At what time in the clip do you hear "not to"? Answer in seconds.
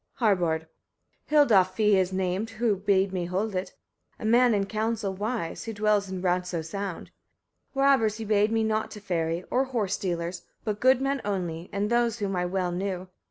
8.63-8.99